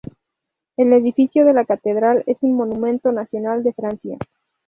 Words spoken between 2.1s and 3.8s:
es un monumento nacional de